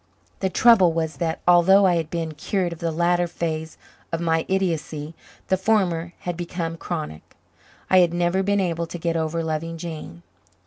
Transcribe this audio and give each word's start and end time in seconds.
The 0.39 0.49
trouble 0.49 0.93
was 0.93 1.17
that, 1.17 1.41
although 1.47 1.85
I 1.85 1.93
had 1.97 2.09
been 2.09 2.33
cured 2.33 2.73
of 2.73 2.79
the 2.79 2.89
latter 2.89 3.27
phase 3.27 3.77
of 4.11 4.19
my 4.19 4.45
idiocy, 4.47 5.13
the 5.49 5.57
former 5.57 6.13
had 6.21 6.35
become 6.35 6.75
chronic. 6.75 7.35
I 7.87 7.99
had 7.99 8.11
never 8.11 8.41
been 8.41 8.59
able 8.59 8.87
to 8.87 8.97
get 8.97 9.15
over 9.15 9.43
loving 9.43 9.77
Jane. 9.77 10.23